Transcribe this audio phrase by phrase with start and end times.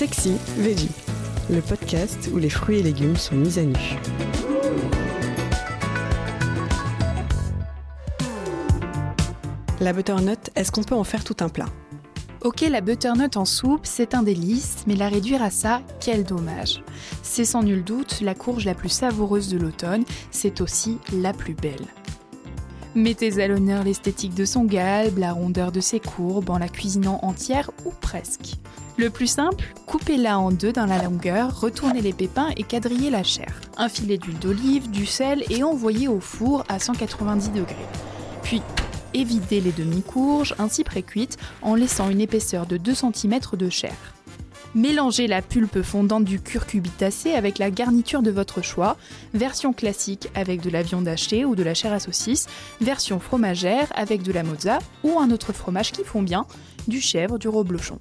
[0.00, 0.88] Sexy Veggie,
[1.50, 3.76] le podcast où les fruits et légumes sont mis à nu.
[9.78, 11.66] La butternut, est-ce qu'on peut en faire tout un plat?
[12.40, 16.82] Ok, la butternut en soupe, c'est un délice, mais la réduire à ça, quel dommage.
[17.22, 21.52] C'est sans nul doute la courge la plus savoureuse de l'automne, c'est aussi la plus
[21.52, 21.84] belle.
[22.94, 27.20] Mettez à l'honneur l'esthétique de son galbe, la rondeur de ses courbes en la cuisinant
[27.22, 28.56] entière ou presque.
[29.00, 33.22] Le plus simple, coupez-la en deux dans la longueur, retournez les pépins et quadrillez la
[33.22, 33.58] chair.
[33.78, 37.74] Un filet d'huile d'olive, du sel et envoyez au four à 190 degrés.
[38.42, 38.60] Puis
[39.14, 43.96] évidez les demi-courges ainsi précuites en laissant une épaisseur de 2 cm de chair.
[44.74, 48.98] Mélangez la pulpe fondante du curcubitacé avec la garniture de votre choix,
[49.32, 52.48] version classique avec de la viande hachée ou de la chair à saucisse,
[52.82, 56.44] version fromagère avec de la mozza ou un autre fromage qui fond bien,
[56.86, 57.98] du chèvre, du reblochon.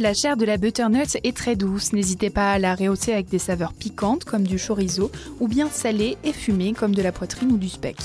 [0.00, 3.40] La chair de la butternut est très douce, n'hésitez pas à la rehausser avec des
[3.40, 7.58] saveurs piquantes comme du chorizo ou bien salée et fumée comme de la poitrine ou
[7.58, 7.96] du speck.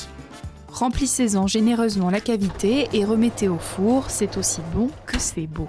[0.70, 5.68] Remplissez-en généreusement la cavité et remettez au four, c'est aussi bon que c'est beau.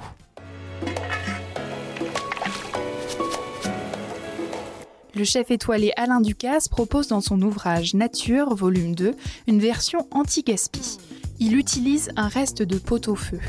[5.15, 9.15] Le chef étoilé Alain Ducasse propose dans son ouvrage Nature, volume 2,
[9.47, 10.97] une version anti-gaspi.
[11.39, 13.41] Il utilise un reste de pot-au-feu.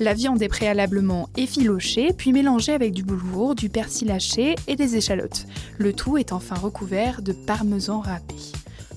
[0.00, 4.96] La viande est préalablement effilochée, puis mélangée avec du boulgour, du persil haché et des
[4.96, 5.46] échalotes.
[5.78, 8.34] Le tout est enfin recouvert de parmesan râpé.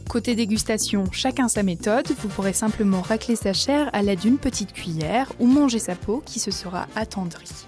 [0.10, 4.74] Côté dégustation, chacun sa méthode, vous pourrez simplement racler sa chair à l'aide d'une petite
[4.74, 7.68] cuillère ou manger sa peau qui se sera attendrie.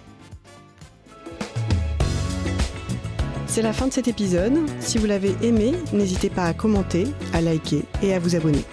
[3.46, 4.58] C'est la fin de cet épisode.
[4.80, 8.64] Si vous l'avez aimé, n'hésitez pas à commenter, à liker et à vous abonner.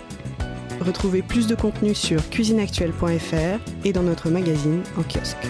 [0.81, 5.47] Retrouvez plus de contenu sur cuisineactuelle.fr et dans notre magazine en kiosque.